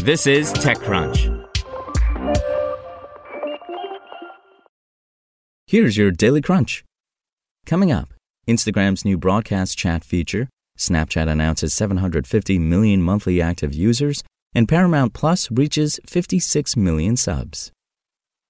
[0.00, 1.44] This is TechCrunch.
[5.66, 6.84] Here's your Daily Crunch.
[7.66, 8.14] Coming up,
[8.46, 14.22] Instagram's new broadcast chat feature, Snapchat announces 750 million monthly active users,
[14.54, 17.72] and Paramount Plus reaches 56 million subs.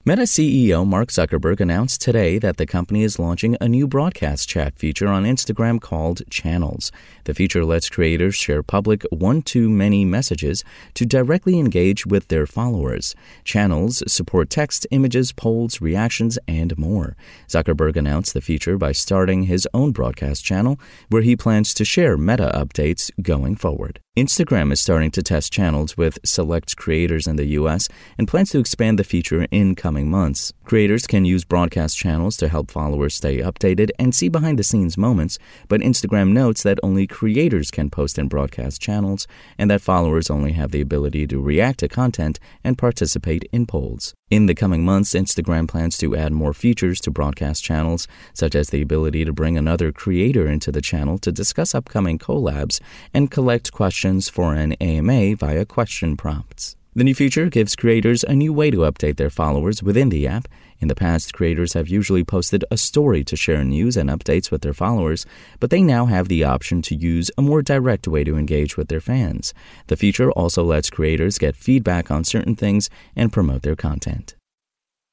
[0.08, 4.74] Meta CEO Mark Zuckerberg announced today that the company is launching a new broadcast chat
[4.78, 6.90] feature on Instagram called Channels.
[7.24, 12.46] The feature lets creators share public one to many messages to directly engage with their
[12.46, 13.14] followers.
[13.44, 17.14] Channels support text, images, polls, reactions, and more.
[17.46, 22.16] Zuckerberg announced the feature by starting his own broadcast channel, where he plans to share
[22.16, 24.00] meta updates going forward.
[24.18, 28.58] Instagram is starting to test channels with select creators in the US and plans to
[28.58, 30.52] expand the feature in coming months.
[30.64, 34.96] Creators can use broadcast channels to help followers stay updated and see behind the scenes
[34.96, 39.26] moments, but Instagram notes that only creators can post in broadcast channels
[39.58, 44.14] and that followers only have the ability to react to content and participate in polls.
[44.30, 48.68] In the coming months, Instagram plans to add more features to broadcast channels, such as
[48.68, 52.78] the ability to bring another creator into the channel to discuss upcoming collabs
[53.14, 56.76] and collect questions for an AMA via question prompts.
[56.98, 60.48] The new feature gives creators a new way to update their followers within the app.
[60.80, 64.62] In the past, creators have usually posted a story to share news and updates with
[64.62, 65.24] their followers,
[65.60, 68.88] but they now have the option to use a more direct way to engage with
[68.88, 69.54] their fans.
[69.86, 74.34] The feature also lets creators get feedback on certain things and promote their content.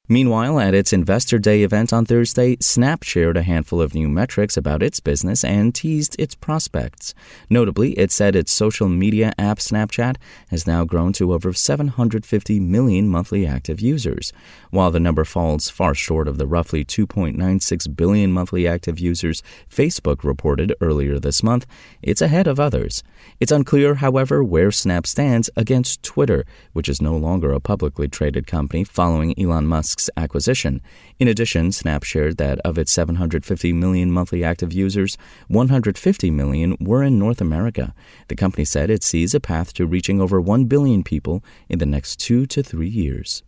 [0.08, 4.56] Meanwhile, at its Investor Day event on Thursday, Snap shared a handful of new metrics
[4.56, 7.12] about its business and teased its prospects.
[7.50, 10.14] Notably, it said its social media app Snapchat
[10.50, 14.32] has now grown to over 750 million monthly active users.
[14.70, 20.22] While the number falls far short of the roughly 2.96 billion monthly active users Facebook
[20.22, 21.66] reported earlier this month,
[22.00, 23.02] it's ahead of others.
[23.40, 28.46] It's unclear, however, where Snap stands against Twitter, which is no longer a publicly traded
[28.46, 30.80] company following Elon Musk's acquisition.
[31.18, 35.16] In addition, Snap shared that of its 750 million monthly active users,
[35.48, 37.94] 150 million were in North America.
[38.28, 41.86] The company said it sees a path to reaching over 1 billion people in the
[41.86, 43.42] next two to three years.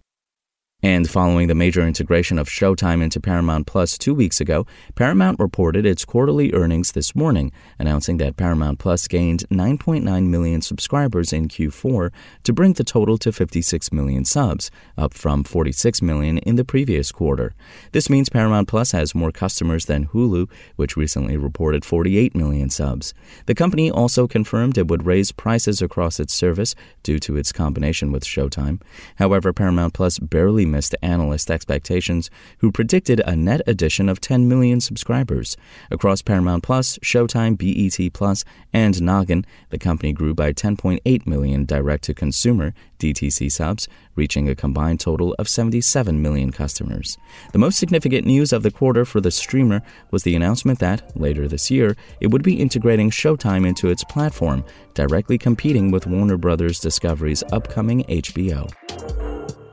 [0.81, 5.85] And following the major integration of Showtime into Paramount Plus two weeks ago, Paramount reported
[5.85, 7.51] its quarterly earnings this morning,
[7.81, 12.13] announcing that Paramount Plus gained 9.9 million subscribers in Q4
[12.45, 17.11] to bring the total to 56 million subs, up from 46 million in the previous
[17.11, 17.57] quarter.
[17.91, 23.15] This means Paramount Plus has more customers than Hulu, which recently reported 48 million subs.
[23.47, 28.13] The company also confirmed it would raise prices across its service due to its combination
[28.13, 28.81] with Showtime.
[29.17, 34.81] However, Paramount Plus barely missed analyst expectations, who predicted a net addition of 10 million
[34.81, 35.57] subscribers.
[35.91, 42.05] Across Paramount Plus, Showtime, BET Plus, and Noggin, the company grew by 10.8 million direct
[42.05, 47.17] to consumer DTC subs, reaching a combined total of 77 million customers.
[47.53, 51.49] The most significant news of the quarter for the streamer was the announcement that, later
[51.49, 56.81] this year, it would be integrating Showtime into its platform, directly competing with Warner Bros.
[56.81, 58.69] Discovery's upcoming HBO.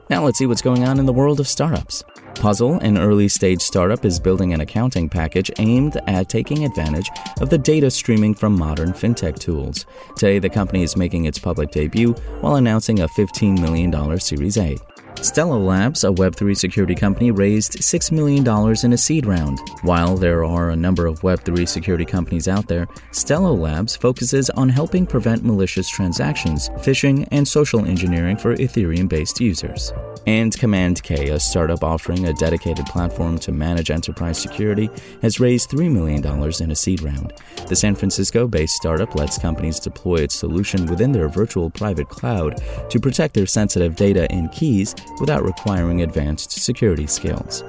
[0.09, 2.03] Now let's see what's going on in the world of startups.
[2.35, 7.09] Puzzle, an early stage startup, is building an accounting package aimed at taking advantage
[7.41, 9.85] of the data streaming from modern fintech tools.
[10.15, 14.77] Today, the company is making its public debut while announcing a $15 million Series A.
[15.21, 18.45] Stelo Labs, a Web3 security company, raised $6 million
[18.83, 19.59] in a seed round.
[19.81, 24.69] While there are a number of Web3 security companies out there, Stelo Labs focuses on
[24.69, 29.93] helping prevent malicious transactions, phishing, and social engineering for Ethereum based users.
[30.27, 34.89] And Command K, a startup offering a dedicated platform to manage enterprise security,
[35.21, 36.25] has raised $3 million
[36.61, 37.33] in a seed round.
[37.67, 42.61] The San Francisco based startup lets companies deploy its solution within their virtual private cloud
[42.89, 47.63] to protect their sensitive data and keys without requiring advanced security skills.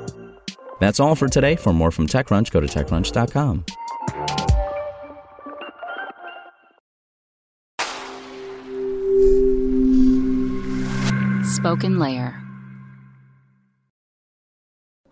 [0.80, 1.56] That's all for today.
[1.56, 3.64] For more from TechCrunch, go to TechCrunch.com.
[11.58, 12.42] SpokenLayer.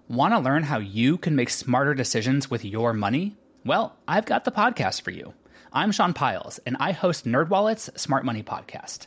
[0.09, 3.37] Want to learn how you can make smarter decisions with your money?
[3.65, 5.33] Well, I've got the podcast for you.
[5.73, 9.07] I'm Sean Pyles, and I host NerdWallet's Smart Money Podcast.